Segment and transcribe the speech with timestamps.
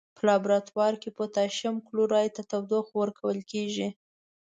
[0.17, 3.89] په لابراتوار کې پوتاشیم کلوریت ته تودوخه ورکول کیږي.